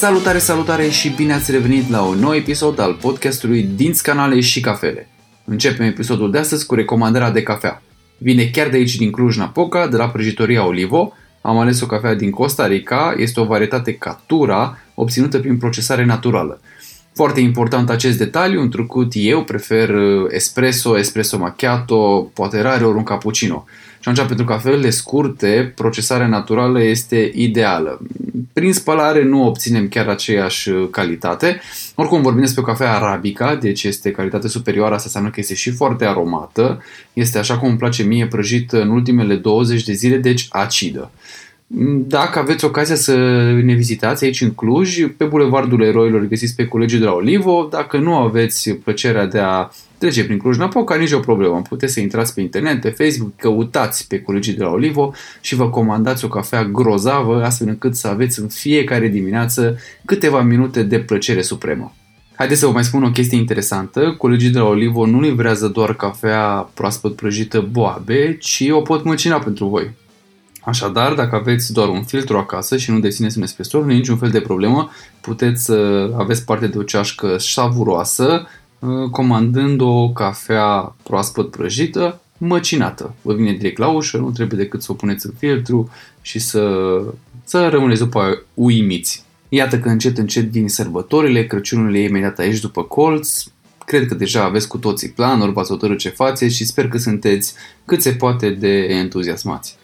[0.00, 4.60] Salutare, salutare și bine ați revenit la un nou episod al podcastului Dinți Canale și
[4.60, 5.08] Cafele.
[5.44, 7.82] Începem episodul de astăzi cu recomandarea de cafea.
[8.18, 11.12] Vine chiar de aici din Cluj-Napoca, de la prăjitoria Olivo.
[11.40, 16.60] Am ales o cafea din Costa Rica, este o varietate Catura, obținută prin procesare naturală.
[17.14, 23.02] Foarte important acest detaliu, întrucât eu prefer uh, espresso, espresso macchiato, poate rare ori un
[23.02, 23.64] cappuccino.
[24.02, 28.00] Și atunci, pentru cafelele scurte, procesarea naturală este ideală.
[28.52, 31.60] Prin spălare nu obținem chiar aceeași uh, calitate.
[31.94, 35.70] Oricum vorbim despre o cafea arabica, deci este calitate superioară, asta înseamnă că este și
[35.70, 36.82] foarte aromată.
[37.12, 41.10] Este așa cum îmi place mie prăjită în ultimele 20 de zile, deci acidă.
[42.06, 43.14] Dacă aveți ocazia să
[43.62, 47.68] ne vizitați aici în Cluj, pe Bulevardul Eroilor găsiți pe colegii de la Olivo.
[47.70, 51.62] Dacă nu aveți plăcerea de a trece prin Cluj-Napoca, nicio problemă.
[51.68, 55.68] Puteți să intrați pe internet, pe Facebook, căutați pe colegii de la Olivo și vă
[55.68, 61.42] comandați o cafea grozavă, astfel încât să aveți în fiecare dimineață câteva minute de plăcere
[61.42, 61.94] supremă.
[62.34, 64.14] Haideți să vă mai spun o chestie interesantă.
[64.18, 69.38] Colegii de la Olivo nu livrează doar cafea proaspăt prăjită boabe, ci o pot măcina
[69.38, 69.90] pentru voi.
[70.60, 74.16] Așadar, dacă aveți doar un filtru acasă și nu dețineți un espresso, nu e niciun
[74.16, 78.46] fel de problemă, puteți să aveți parte de o ceașcă savuroasă,
[78.78, 83.14] uh, comandând o cafea proaspăt prăjită, măcinată.
[83.22, 86.96] Vă vine direct la ușă, nu trebuie decât să o puneți în filtru și să,
[87.44, 89.24] să rămâneți după aia uimiți.
[89.48, 93.42] Iată că încet, încet vin sărbătorile, Crăciunul e imediat aici după colț,
[93.84, 97.54] Cred că deja aveți cu toții planuri, v-ați hotărât ce faceți și sper că sunteți
[97.84, 99.78] cât se poate de entuziasmați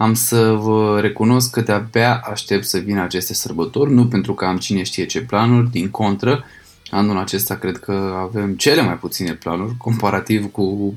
[0.00, 4.56] am să vă recunosc că de-abia aștept să vină aceste sărbători, nu pentru că am
[4.56, 6.44] cine știe ce planuri, din contră,
[6.90, 7.92] anul acesta cred că
[8.28, 10.94] avem cele mai puține planuri comparativ cu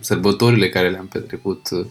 [0.00, 1.86] sărbătorile care le-am petrecut uh,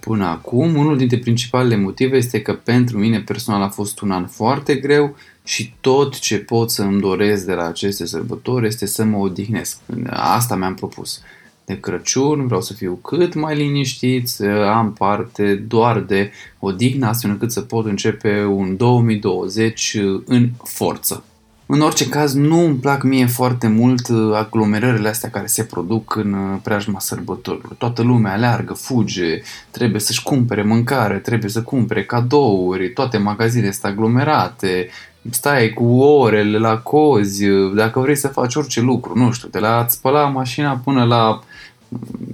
[0.00, 0.76] până acum.
[0.76, 5.16] Unul dintre principalele motive este că pentru mine personal a fost un an foarte greu
[5.44, 9.78] și tot ce pot să îmi doresc de la aceste sărbători este să mă odihnesc.
[10.10, 11.20] Asta mi-am propus
[11.64, 17.30] de Crăciun, vreau să fiu cât mai liniștit, să am parte doar de odihnă, astfel
[17.30, 21.24] încât să pot începe un 2020 în forță.
[21.66, 26.16] În orice caz, nu îmi plac mie foarte mult uh, aglomerările astea care se produc
[26.16, 27.72] în uh, preajma sărbătorilor.
[27.78, 33.92] Toată lumea aleargă, fuge, trebuie să-și cumpere mâncare, trebuie să cumpere cadouri, toate magazinele sunt
[33.92, 34.88] aglomerate,
[35.30, 39.58] stai cu orele la cozi, uh, dacă vrei să faci orice lucru, nu știu, de
[39.58, 41.40] la a spăla mașina până la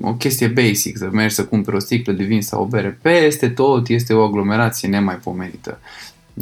[0.01, 2.99] o chestie basic, să mergi să cumperi o sticlă de vin sau o bere.
[3.03, 5.81] Peste tot este o aglomerație nemaipomenită.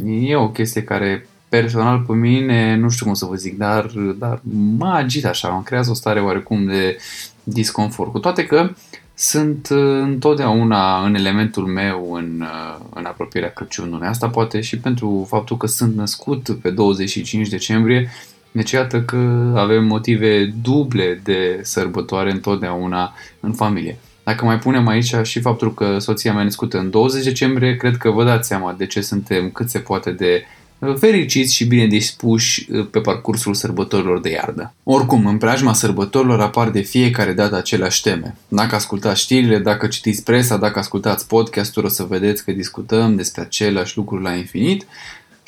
[0.05, 3.85] E o chestie care personal pe mine, nu știu cum să vă zic, dar,
[4.17, 4.41] dar
[4.77, 6.97] mă agită așa, mă creează o stare oarecum de
[7.43, 8.11] disconfort.
[8.11, 8.69] Cu toate că
[9.13, 9.67] sunt
[10.01, 12.45] întotdeauna în elementul meu în,
[12.93, 14.07] în apropierea Crăciunului.
[14.07, 18.09] Asta poate și pentru faptul că sunt născut pe 25 decembrie
[18.57, 23.97] deci iată că avem motive duble de sărbătoare întotdeauna în familie.
[24.23, 28.09] Dacă mai punem aici și faptul că soția mea născută în 20 decembrie, cred că
[28.09, 30.45] vă dați seama de ce suntem cât se poate de
[30.79, 34.73] uh, fericiți și bine dispuși uh, pe parcursul sărbătorilor de iarnă.
[34.83, 38.35] Oricum, în preajma sărbătorilor apar de fiecare dată aceleași teme.
[38.47, 43.41] Dacă ascultați știrile, dacă citiți presa, dacă ascultați podcastul, o să vedeți că discutăm despre
[43.41, 44.85] aceleași lucruri la infinit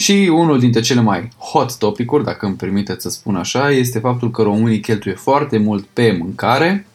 [0.01, 4.31] și unul dintre cele mai hot topicuri, dacă îmi permiteți să spun așa, este faptul
[4.31, 6.87] că românii cheltuie foarte mult pe mâncare,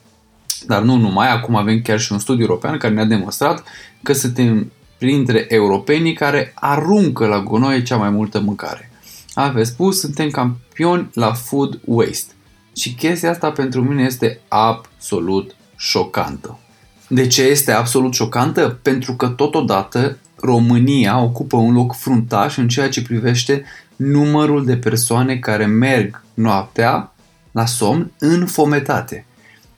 [0.67, 3.63] dar nu numai, acum avem chiar și un studiu european care ne-a demonstrat
[4.03, 8.91] că suntem printre europenii care aruncă la gunoi cea mai multă mâncare.
[9.33, 12.33] Aveți spus, suntem campioni la food waste.
[12.75, 16.59] Și chestia asta pentru mine este absolut șocantă.
[17.07, 18.79] De ce este absolut șocantă?
[18.81, 23.63] Pentru că totodată România ocupă un loc fruntaș în ceea ce privește
[23.95, 27.13] numărul de persoane care merg noaptea
[27.51, 29.25] la somn în fometate.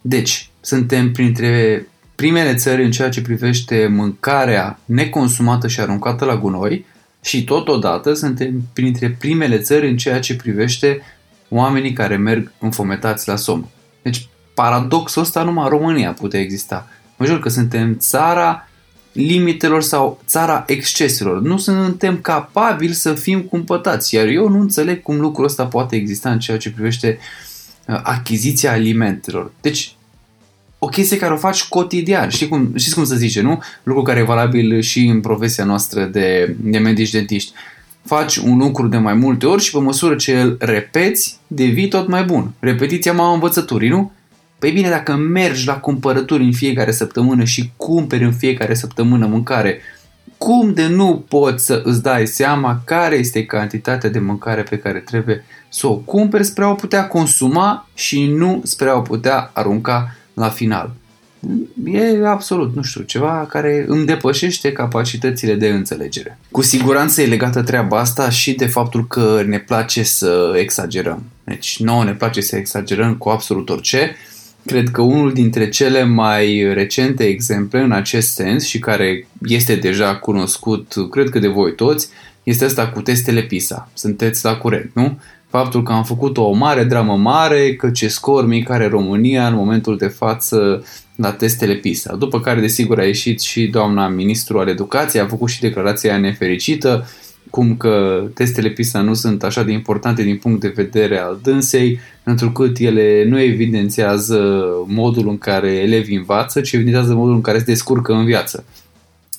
[0.02, 6.86] Deci, suntem printre primele țări în ceea ce privește mâncarea neconsumată și aruncată la gunoi
[7.22, 11.02] și totodată suntem printre primele țări în ceea ce privește
[11.50, 13.66] oamenii care merg înfometați la somn.
[14.02, 16.88] Deci, paradoxul ăsta numai în România putea exista.
[17.18, 18.68] Mă jur că suntem țara
[19.18, 21.42] limitelor sau țara exceselor.
[21.42, 26.32] Nu suntem capabili să fim cumpătați, iar eu nu înțeleg cum lucrul ăsta poate exista
[26.32, 27.18] în ceea ce privește
[27.88, 29.52] uh, achiziția alimentelor.
[29.62, 29.96] Deci,
[30.80, 32.30] o chestie care o faci cotidian.
[32.30, 33.62] Știi cum, știți cum să zice, nu?
[33.84, 37.52] Lucru care e valabil și în profesia noastră de, de medici dentiști.
[38.06, 42.08] Faci un lucru de mai multe ori și pe măsură ce îl repeți, devii tot
[42.08, 42.52] mai bun.
[42.60, 44.12] Repetiția mama învățăturii, nu?
[44.60, 49.82] Păi bine, dacă mergi la cumpărături în fiecare săptămână și cumperi în fiecare săptămână mâncare,
[50.38, 55.00] cum de nu poți să îți dai seama care este cantitatea de mâncare pe care
[55.00, 59.52] trebuie să o cumperi spre a o putea consuma și nu spre a o putea
[59.54, 60.92] arunca la final.
[61.86, 66.40] E absolut, nu știu, ceva care îmi depășește capacitățile de înțelegere.
[66.52, 71.24] Cu siguranță e legată treaba asta și de faptul că ne place să exagerăm.
[71.44, 74.16] Deci nouă ne place să exagerăm cu absolut orice.
[74.68, 80.16] Cred că unul dintre cele mai recente exemple în acest sens și care este deja
[80.16, 82.10] cunoscut, cred că de voi toți,
[82.44, 83.90] este asta cu testele PISA.
[83.94, 85.20] Sunteți la curent, nu?
[85.50, 89.56] Faptul că am făcut o mare dramă mare, că ce scor mic are România în
[89.56, 90.86] momentul de față
[91.16, 92.16] la testele PISA.
[92.16, 97.08] După care, desigur, a ieșit și doamna ministru al educației, a făcut și declarația nefericită,
[97.50, 102.00] cum că testele PISA nu sunt așa de importante din punct de vedere al dânsei,
[102.30, 107.64] întrucât ele nu evidențiază modul în care elevii învață, ci evidențiază modul în care se
[107.64, 108.66] descurcă în viață.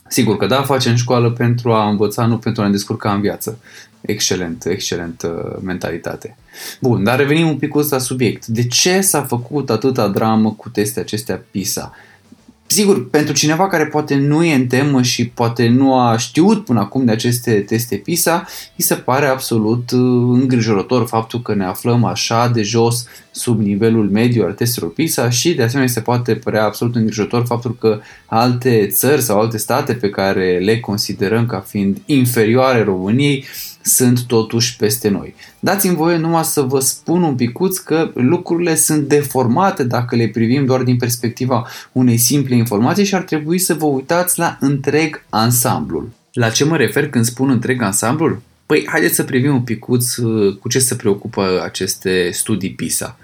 [0.08, 3.58] Sigur că da, facem școală pentru a învăța, nu pentru a ne descurca în viață.
[4.00, 6.36] Excelent, excelent uh, mentalitate.
[6.80, 8.46] Bun, dar revenim un pic la subiect.
[8.46, 11.92] De ce s-a făcut atâta dramă cu teste acestea PISA?
[12.70, 16.80] Sigur, pentru cineva care poate nu e în temă și poate nu a știut până
[16.80, 20.00] acum de aceste teste PISA, îi se pare absolut uh,
[20.40, 25.54] îngrijorător faptul că ne aflăm așa de jos sub nivelul mediu al testelor PISA și
[25.54, 30.10] de asemenea se poate părea absolut îngrijorător faptul că alte țări sau alte state pe
[30.10, 33.44] care le considerăm ca fiind inferioare României
[33.88, 35.34] sunt totuși peste noi.
[35.60, 40.66] Dați-mi voie numai să vă spun un picuț că lucrurile sunt deformate dacă le privim
[40.66, 46.10] doar din perspectiva unei simple informații și ar trebui să vă uitați la întreg ansamblul.
[46.32, 48.40] La ce mă refer când spun întreg ansamblul?
[48.66, 53.18] Păi, haideți să privim un picuț uh, cu ce se preocupă aceste studii PISA.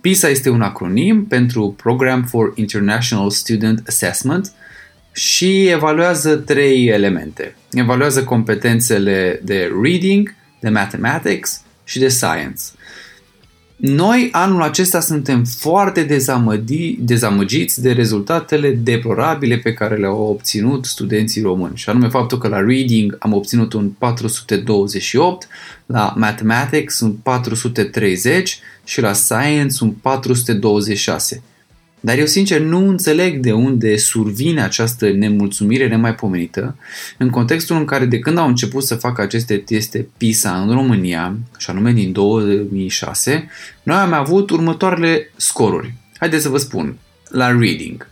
[0.00, 4.52] PISA este un acronim pentru Program for International Student Assessment
[5.12, 7.56] și evaluează trei elemente.
[7.72, 12.62] Evaluează competențele de reading, de mathematics și de science.
[13.80, 21.42] Noi anul acesta suntem foarte dezamăgi, dezamăgiți de rezultatele deplorabile pe care le-au obținut studenții
[21.42, 21.76] români.
[21.76, 25.48] Și anume faptul că la reading am obținut un 428,
[25.86, 31.42] la mathematics un 430 și la science un 426.
[32.00, 36.76] Dar eu sincer nu înțeleg de unde survine această nemulțumire nemaipomenită
[37.18, 41.36] în contextul în care de când au început să facă aceste teste PISA în România,
[41.58, 43.48] și anume din 2006,
[43.82, 45.94] noi am avut următoarele scoruri.
[46.18, 46.96] Haideți să vă spun.
[47.28, 48.08] La reading.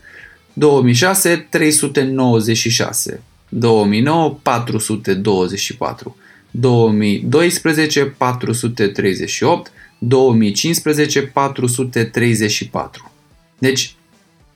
[0.52, 6.16] 2006 396, 2009 424,
[6.50, 13.12] 2012 438, 2015 434.
[13.58, 13.94] Deci,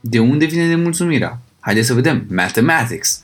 [0.00, 1.40] de unde vine nemulțumirea?
[1.60, 2.26] Haideți să vedem.
[2.28, 3.22] Mathematics.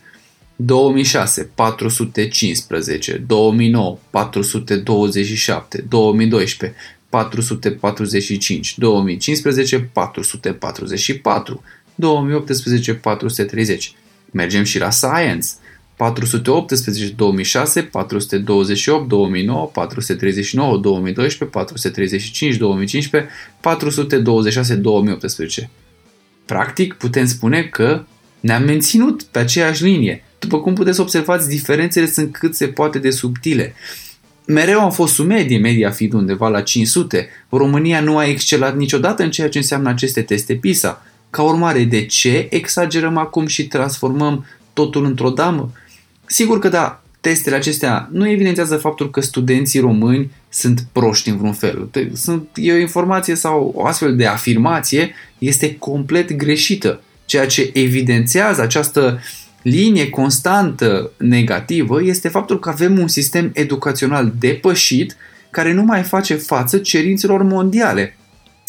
[0.56, 6.75] 2006 415, 2009 427, 2012
[7.08, 11.62] 445, 2015 444,
[11.94, 13.92] 2018 430.
[14.30, 15.48] Mergem și la Science.
[15.98, 25.70] 418, 2006, 428, 2009, 439, 2012, 435, 2015, 426, 2018.
[26.46, 28.04] Practic, putem spune că
[28.40, 30.25] ne-am menținut pe aceeași linie.
[30.38, 33.75] După cum puteți observați, diferențele sunt cât se poate de subtile.
[34.46, 37.28] Mereu am fost sub medie, media fiind undeva la 500.
[37.49, 41.02] România nu a excelat niciodată în ceea ce înseamnă aceste teste PISA.
[41.30, 45.73] Ca urmare, de ce exagerăm acum și transformăm totul într-o damă?
[46.28, 51.52] Sigur că da, testele acestea nu evidențiază faptul că studenții români sunt proști în vreun
[51.52, 51.88] fel.
[52.14, 57.00] Sunt, e o informație sau o astfel de afirmație este complet greșită.
[57.25, 59.20] Ceea ce evidențiază această
[59.62, 65.16] linie constantă negativă este faptul că avem un sistem educațional depășit
[65.50, 68.16] care nu mai face față cerințelor mondiale.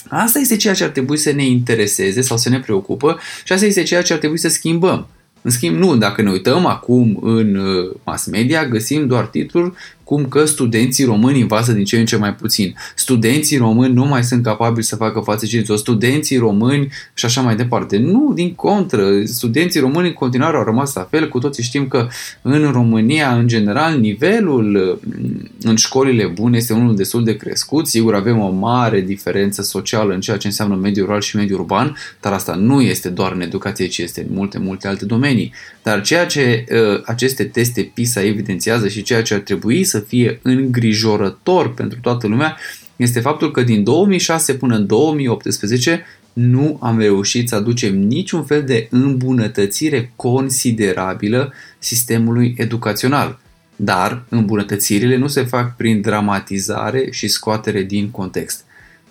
[0.08, 3.66] Asta este ceea ce ar trebui să ne intereseze sau să ne preocupă și asta
[3.66, 5.08] este ceea ce ar trebui să schimbăm.
[5.42, 9.74] În schimb, nu, dacă ne uităm acum în uh, mass media, găsim doar titluri
[10.10, 12.76] cum că studenții români învață din ce în ce mai puțin.
[12.96, 15.80] Studenții români nu mai sunt capabili să facă față cerințelor.
[15.80, 17.98] Studenții români și așa mai departe.
[17.98, 19.26] Nu, din contră.
[19.26, 21.30] Studenții români în continuare au rămas la fel.
[21.30, 22.08] Cu toții știm că
[22.42, 27.88] în România, în general, nivelul mm, în școlile bune este unul destul de crescut.
[27.88, 31.96] Sigur, avem o mare diferență socială în ceea ce înseamnă mediul rural și mediul urban,
[32.22, 35.54] dar asta nu este doar în educație, ci este în multe, multe alte domenii.
[35.84, 40.40] Dar ceea ce uh, aceste teste PISA evidențiază și ceea ce ar trebui să fie
[40.44, 42.58] îngrijorător pentru toată lumea
[42.96, 48.64] este faptul că din 2006 până în 2018 nu am reușit să aducem niciun fel
[48.64, 53.40] de îmbunătățire considerabilă sistemului educațional.
[53.76, 58.66] Dar îmbunătățirile nu se fac prin dramatizare și scoatere din context.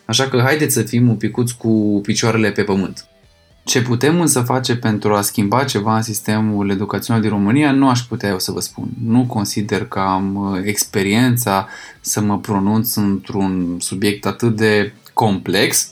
[0.05, 3.08] Așa că haideți să fim un picuț cu picioarele pe pământ.
[3.69, 8.01] Ce putem însă face pentru a schimba ceva în sistemul educațional din România, nu aș
[8.01, 8.89] putea eu să vă spun.
[9.05, 11.69] Nu consider că am uh, experiența
[12.01, 15.91] să mă pronunț într-un subiect atât de complex,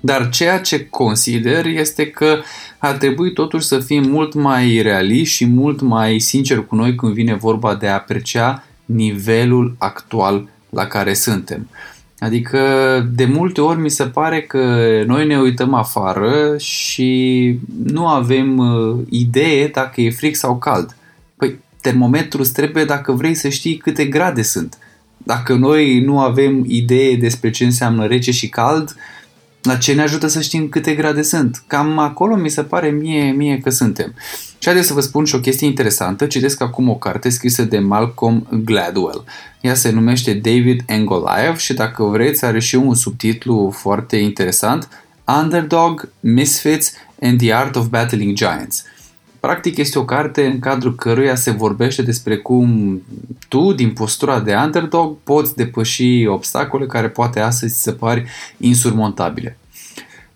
[0.00, 2.40] dar ceea ce consider este că
[2.78, 7.12] ar trebui totuși să fim mult mai realiști și mult mai sinceri cu noi când
[7.12, 11.68] vine vorba de a aprecia nivelul actual la care suntem.
[12.18, 12.60] Adică
[13.14, 17.54] de multe ori mi se pare că noi ne uităm afară și
[17.84, 20.96] nu avem uh, idee dacă e fric sau cald.
[21.36, 24.78] Păi termometrul trebuie dacă vrei să știi câte grade sunt.
[25.16, 28.96] Dacă noi nu avem idee despre ce înseamnă rece și cald,
[29.66, 31.62] la ce ne ajută să știm câte grade sunt?
[31.66, 34.14] Cam acolo mi se pare mie, mie că suntem.
[34.58, 36.26] Și haideți să vă spun și o chestie interesantă.
[36.26, 39.24] Citesc acum o carte scrisă de Malcolm Gladwell.
[39.60, 44.88] Ea se numește David and Goliath și dacă vreți are și un subtitlu foarte interesant
[45.42, 48.84] Underdog, Misfits and the Art of Battling Giants.
[49.46, 53.02] Practic este o carte în cadrul căruia se vorbește despre cum
[53.48, 58.24] tu, din postura de underdog, poți depăși obstacole care poate astăzi se pari
[58.58, 59.58] insurmontabile.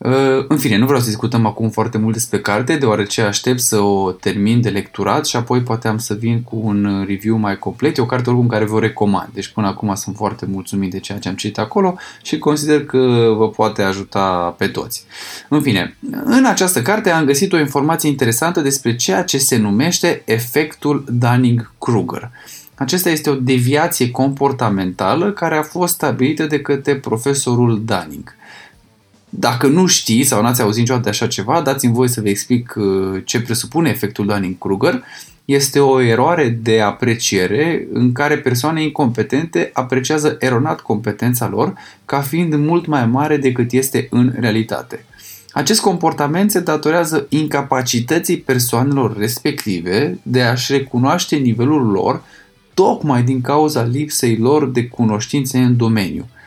[0.05, 3.81] Uh, în fine, nu vreau să discutăm acum foarte mult despre carte, deoarece aștept să
[3.81, 7.97] o termin de lecturat și apoi poate am să vin cu un review mai complet.
[7.97, 11.19] E o carte oricum care vă recomand, deci până acum sunt foarte mulțumit de ceea
[11.19, 15.05] ce am citit acolo și consider că vă poate ajuta pe toți.
[15.49, 20.23] În fine, în această carte am găsit o informație interesantă despre ceea ce se numește
[20.25, 22.31] efectul Dunning-Kruger.
[22.75, 28.35] Acesta este o deviație comportamentală care a fost stabilită de către profesorul Dunning.
[29.31, 32.75] Dacă nu știi sau n-ați auzit niciodată de așa ceva, dați-mi voi să vă explic
[32.77, 35.03] uh, ce presupune efectul Dunning-Kruger.
[35.45, 42.55] Este o eroare de apreciere în care persoane incompetente apreciază eronat competența lor ca fiind
[42.55, 45.05] mult mai mare decât este în realitate.
[45.53, 52.23] Acest comportament se datorează incapacității persoanelor respective de a-și recunoaște nivelul lor
[52.75, 56.27] tocmai din cauza lipsei lor de cunoștințe în domeniu–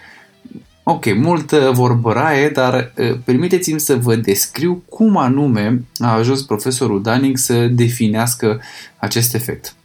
[0.86, 7.38] Ok, multă vorbăraie, dar uh, permiteți-mi să vă descriu cum anume a ajuns profesorul Dunning
[7.38, 8.62] să definească
[8.98, 9.76] acest efect.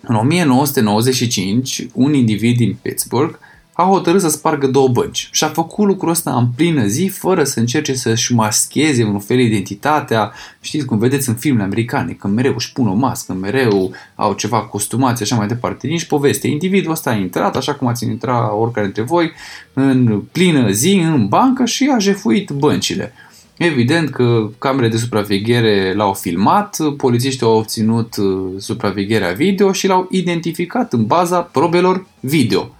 [0.00, 3.38] În 1995, un individ din Pittsburgh
[3.80, 7.44] a hotărât să spargă două bănci și a făcut lucrul ăsta în plină zi fără
[7.44, 10.32] să încerce să-și mascheze un fel identitatea.
[10.60, 14.60] Știți cum vedeți în filmele americane, că mereu își pun o mască, mereu au ceva
[14.60, 15.86] costumați așa mai departe.
[15.86, 16.48] Nici poveste.
[16.48, 19.32] Individul ăsta a intrat, așa cum ați intrat oricare dintre voi,
[19.72, 23.12] în plină zi, în bancă și a jefuit băncile.
[23.56, 30.08] Evident că camerele de supraveghere l-au filmat, polițiștii au obținut uh, supravegherea video și l-au
[30.10, 32.72] identificat în baza probelor video.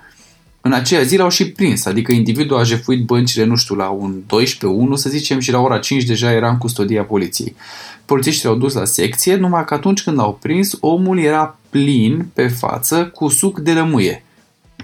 [0.68, 4.14] În aceea zi l-au și prins, adică individul a jefuit băncile, nu știu, la un
[4.22, 7.56] 12-1, să zicem, și la ora 5 deja era în custodia poliției.
[8.04, 12.48] Polițiștii l-au dus la secție, numai că atunci când l-au prins, omul era plin pe
[12.48, 14.24] față cu suc de lămâie.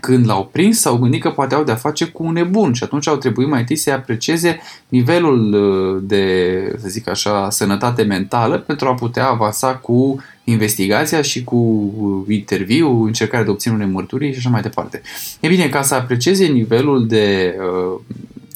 [0.01, 3.09] Când l-au prins, s-au gândit că poate au de-a face cu un nebun și atunci
[3.09, 8.89] au trebuit mai întâi să aprecieze nivelul uh, de, să zic așa, sănătate mentală pentru
[8.89, 14.39] a putea avansa cu investigația și cu uh, interviu, încercarea de obține unei mărturii și
[14.39, 15.03] așa mai departe.
[15.41, 18.01] E bine, ca să aprecieze nivelul de uh,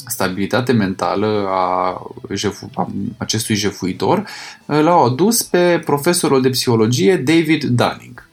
[0.07, 2.03] stabilitate mentală a,
[2.35, 4.25] jefu- a acestui jefuitor,
[4.67, 8.27] uh, l-au adus pe profesorul de psihologie David Dunning.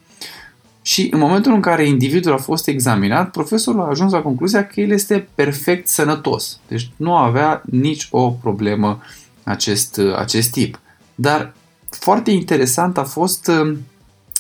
[0.81, 4.81] Și în momentul în care individul a fost examinat, profesorul a ajuns la concluzia că
[4.81, 6.59] el este perfect sănătos.
[6.67, 9.01] Deci nu avea nici o problemă
[9.43, 10.79] acest, acest tip.
[11.15, 11.53] Dar
[11.99, 13.43] foarte interesant a fost,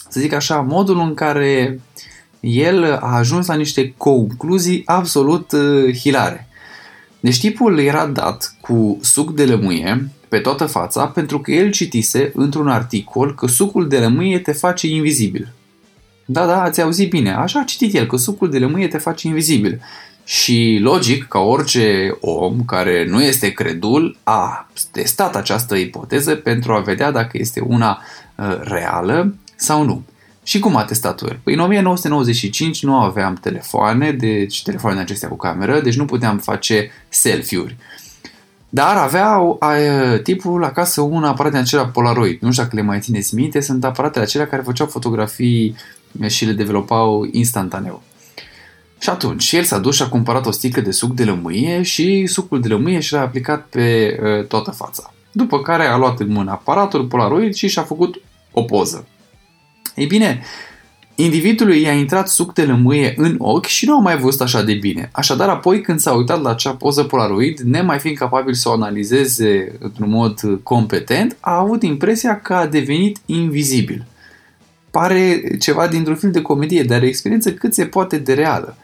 [0.09, 1.79] să zic așa, modul în care
[2.39, 6.47] el a ajuns la niște concluzii absolut uh, hilare.
[7.19, 12.31] Deci tipul era dat cu suc de lămâie pe toată fața pentru că el citise
[12.33, 15.53] într-un articol că sucul de lămâie te face invizibil.
[16.25, 17.33] Da, da, ați auzit bine.
[17.33, 19.81] Așa a citit el, că sucul de lămâie te face invizibil.
[20.25, 26.79] Și logic, ca orice om care nu este credul, a testat această ipoteză pentru a
[26.79, 28.01] vedea dacă este una
[28.35, 30.03] uh, reală sau nu.
[30.43, 31.39] Și cum a testat el?
[31.43, 36.91] Păi în 1995 nu aveam telefoane, deci telefoane acestea cu cameră, deci nu puteam face
[37.09, 37.75] selfie-uri.
[38.69, 39.73] Dar avea a,
[40.23, 42.41] tipul acasă un aparat de acela Polaroid.
[42.41, 45.75] Nu știu dacă le mai țineți minte, sunt aparatele acelea care făceau fotografii
[46.27, 48.01] și le developau instantaneu.
[49.05, 52.25] Și atunci, el s-a dus și a cumpărat o sticlă de suc de lămâie și
[52.25, 55.13] sucul de lămâie și l-a aplicat pe uh, toată fața.
[55.31, 58.21] După care a luat în mână aparatul Polaroid și și-a făcut
[58.51, 59.07] o poză.
[59.95, 60.41] Ei bine,
[61.15, 64.73] individului i-a intrat suc de lămâie în ochi și nu a mai văzut așa de
[64.73, 65.09] bine.
[65.11, 69.75] Așadar, apoi când s-a uitat la acea poză Polaroid, nemai fiind capabil să o analizeze
[69.79, 74.05] într-un mod competent, a avut impresia că a devenit invizibil.
[74.91, 78.77] Pare ceva dintr-un film de comedie, dar e o experiență cât se poate de reală.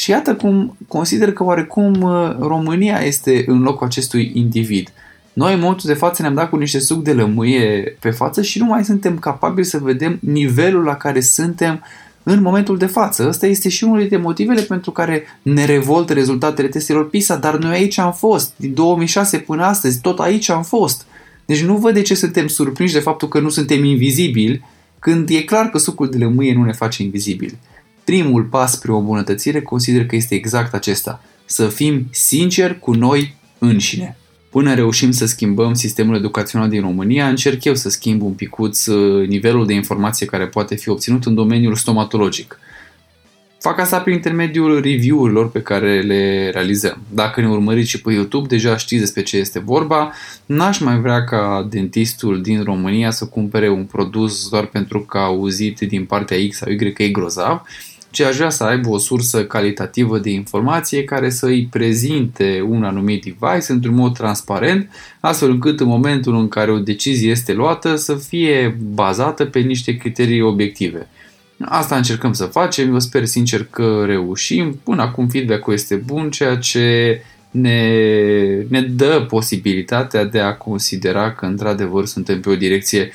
[0.00, 4.92] Și iată cum consider că oarecum uh, România este în locul acestui individ.
[5.32, 8.58] Noi în momentul de față ne-am dat cu niște suc de lămâie pe față și
[8.58, 11.84] nu mai suntem capabili să vedem nivelul la care suntem
[12.22, 13.26] în momentul de față.
[13.28, 17.72] Ăsta este și unul dintre motivele pentru care ne revoltă rezultatele testelor PISA, dar noi
[17.72, 21.06] aici am fost, din 2006 până astăzi, tot aici am fost.
[21.44, 24.64] Deci nu văd de ce suntem surprinși de faptul că nu suntem invizibili,
[24.98, 27.58] când e clar că sucul de lămâie nu ne face invizibili.
[28.10, 33.34] Primul pas spre o îmbunătățire consider că este exact acesta, să fim sinceri cu noi
[33.58, 34.16] înșine.
[34.50, 39.28] Până reușim să schimbăm sistemul educațional din România, încerc eu să schimb un picuț uh,
[39.28, 42.58] nivelul de informație care poate fi obținut în domeniul stomatologic.
[43.60, 47.02] Fac asta prin intermediul review-urilor pe care le realizăm.
[47.08, 50.12] Dacă ne urmăriți și pe YouTube, deja știți despre ce este vorba.
[50.46, 55.24] N-aș mai vrea ca dentistul din România să cumpere un produs doar pentru că a
[55.24, 57.62] auzit din partea X sau Y că e grozav,
[58.10, 62.84] ci aș vrea să aibă o sursă calitativă de informație care să îi prezinte un
[62.84, 64.90] anumit device într-un mod transparent,
[65.20, 69.96] astfel încât în momentul în care o decizie este luată să fie bazată pe niște
[69.96, 71.08] criterii obiective.
[71.64, 74.80] Asta încercăm să facem, eu sper sincer că reușim.
[74.84, 77.96] Până acum feedback-ul este bun, ceea ce ne,
[78.68, 83.12] ne dă posibilitatea de a considera că într-adevăr suntem pe o direcție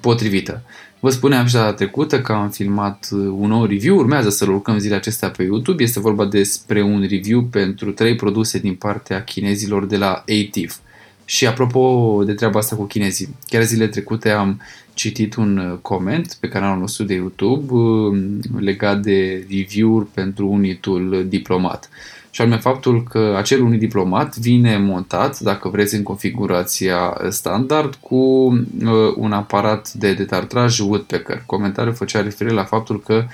[0.00, 0.62] potrivită.
[1.06, 4.98] Vă spuneam și data trecută că am filmat un nou review, urmează să-l urcăm zilele
[4.98, 5.82] acestea pe YouTube.
[5.82, 10.76] Este vorba despre un review pentru trei produse din partea chinezilor de la ATIV.
[11.24, 14.60] Și apropo de treaba asta cu chinezii, chiar zilele trecute am
[14.94, 21.88] citit un coment pe canalul nostru de YouTube um, legat de review-uri pentru unitul diplomat
[22.36, 28.16] și anume faptul că acel unii diplomat vine montat, dacă vreți, în configurația standard cu
[28.16, 31.42] uh, un aparat de detartraj Woodpecker.
[31.46, 33.24] Comentariul făcea referire la faptul că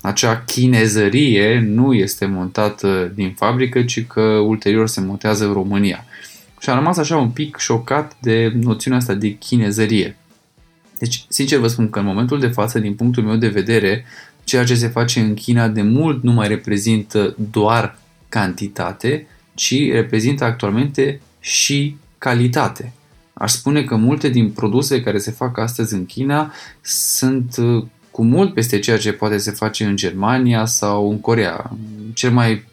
[0.00, 6.04] acea chinezărie nu este montată din fabrică, ci că ulterior se montează în România.
[6.58, 10.16] Și am rămas așa un pic șocat de noțiunea asta de chinezărie.
[10.98, 14.04] Deci, sincer vă spun că în momentul de față, din punctul meu de vedere,
[14.44, 17.98] ceea ce se face în China de mult nu mai reprezintă doar
[18.30, 22.92] cantitate, ci reprezintă actualmente și calitate.
[23.32, 28.24] Aș spune că multe din produse care se fac astăzi în China sunt uh, cu
[28.24, 31.70] mult peste ceea ce poate se face în Germania sau în Corea.
[32.14, 32.64] Cel mai,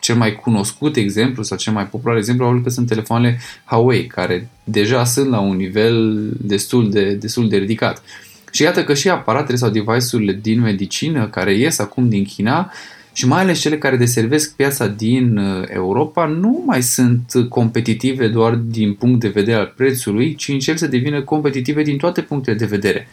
[0.00, 4.48] cel mai cunoscut exemplu sau cel mai popular exemplu probabil că sunt telefoanele Huawei, care
[4.64, 8.02] deja sunt la un nivel destul de, destul de ridicat.
[8.50, 12.72] Și iată că și aparatele sau device-urile din medicină care ies acum din China
[13.18, 18.54] și mai ales cele care deservesc piața din uh, Europa nu mai sunt competitive doar
[18.54, 22.64] din punct de vedere al prețului, ci încep să devină competitive din toate punctele de
[22.64, 23.08] vedere.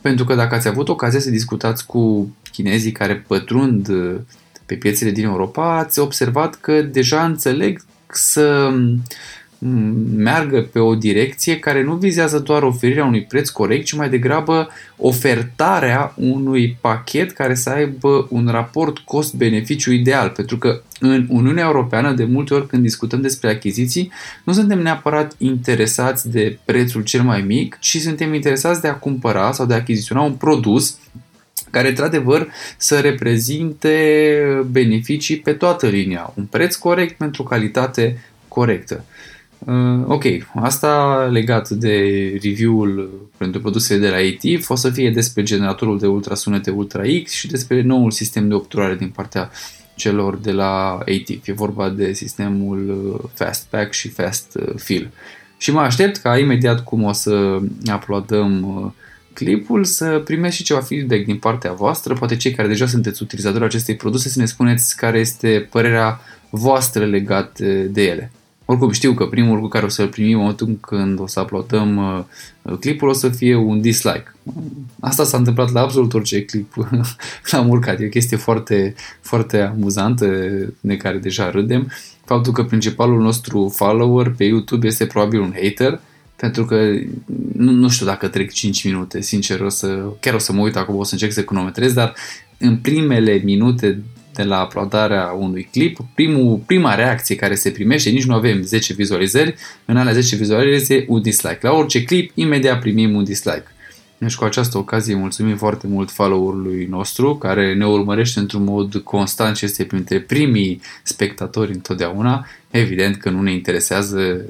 [0.00, 4.14] Pentru că dacă ați avut ocazia să discutați cu chinezii care pătrund uh,
[4.66, 8.74] pe piețele din Europa, ați observat că deja înțeleg să
[10.16, 14.68] meargă pe o direcție care nu vizează doar oferirea unui preț corect, ci mai degrabă
[14.96, 20.28] ofertarea unui pachet care să aibă un raport cost-beneficiu ideal.
[20.28, 24.12] Pentru că în Uniunea Europeană, de multe ori când discutăm despre achiziții,
[24.44, 29.52] nu suntem neapărat interesați de prețul cel mai mic, ci suntem interesați de a cumpăra
[29.52, 30.98] sau de a achiziționa un produs
[31.70, 33.94] care într-adevăr să reprezinte
[34.70, 36.32] beneficii pe toată linia.
[36.34, 39.04] Un preț corect pentru calitate corectă.
[39.58, 41.98] Uh, ok, asta legat de
[42.42, 47.30] review-ul pentru produsele de la ATIV o să fie despre generatorul de ultrasunete Ultra X
[47.30, 49.50] și despre noul sistem de obturare din partea
[49.94, 51.42] celor de la ATIV.
[51.44, 55.10] E vorba de sistemul uh, Fast Pack și Fast uh, Fill.
[55.56, 57.60] Și mă aștept ca imediat cum o să
[57.94, 58.90] uploadăm uh,
[59.32, 63.64] clipul să primesc și ceva feedback din partea voastră, poate cei care deja sunteți utilizatori
[63.64, 68.32] acestei produse să ne spuneți care este părerea voastră legat de ele.
[68.64, 71.96] Oricum știu că primul lucru care o să-l primim în momentul când o să uploadăm
[72.62, 74.34] uh, clipul o să fie un dislike.
[75.00, 76.74] Asta s-a întâmplat la absolut orice clip
[77.50, 78.00] l-am urcat.
[78.00, 80.26] E o chestie foarte, foarte amuzantă
[80.80, 81.92] de care deja râdem.
[82.24, 86.00] Faptul că principalul nostru follower pe YouTube este probabil un hater
[86.36, 86.76] pentru că
[87.56, 90.76] nu, nu știu dacă trec 5 minute, sincer, o să, chiar o să mă uit
[90.76, 92.14] acum, o să încerc să cronometrez, dar
[92.58, 94.02] în primele minute
[94.34, 98.92] de la aplaudarea unui clip, primul, prima reacție care se primește, nici nu avem 10
[98.92, 101.58] vizualizări, în alea 10 vizualizări este un dislike.
[101.60, 103.66] La orice clip, imediat primim un dislike.
[104.18, 109.56] Deci cu această ocazie mulțumim foarte mult followerului nostru care ne urmărește într-un mod constant
[109.56, 112.46] și este printre primii spectatori întotdeauna.
[112.70, 114.44] Evident că nu ne interesează,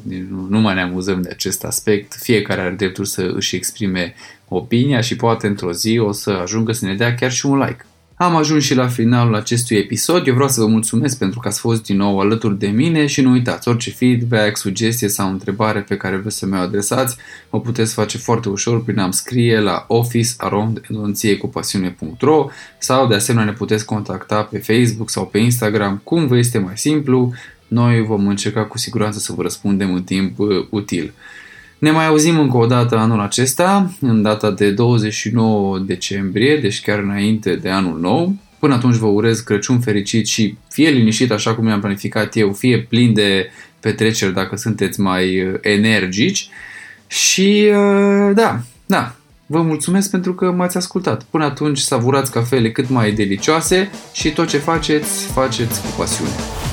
[0.48, 2.12] nu mai ne amuzăm de acest aspect.
[2.12, 4.14] Fiecare are dreptul să își exprime
[4.48, 7.86] opinia și poate într-o zi o să ajungă să ne dea chiar și un like.
[8.16, 10.26] Am ajuns și la finalul acestui episod.
[10.26, 13.20] Eu vreau să vă mulțumesc pentru că ați fost din nou alături de mine și
[13.20, 17.16] nu uitați, orice feedback, sugestie sau întrebare pe care vreți să mi-o adresați,
[17.50, 22.48] o puteți face foarte ușor prin a-mi scrie la office.edonțiecupasiune.ro
[22.78, 26.78] sau de asemenea ne puteți contacta pe Facebook sau pe Instagram, cum vă este mai
[26.78, 27.32] simplu.
[27.68, 31.12] Noi vom încerca cu siguranță să vă răspundem în timp uh, util.
[31.84, 36.98] Ne mai auzim încă o dată anul acesta, în data de 29 decembrie, deci chiar
[36.98, 38.34] înainte de anul nou.
[38.58, 42.78] Până atunci vă urez Crăciun fericit și fie liniștit așa cum mi-am planificat eu, fie
[42.78, 46.48] plin de petreceri dacă sunteți mai uh, energici.
[47.06, 49.14] Și uh, da, da,
[49.46, 51.22] vă mulțumesc pentru că m-ați ascultat.
[51.22, 56.63] Până atunci savurați cafele cât mai delicioase și tot ce faceți, faceți cu pasiune.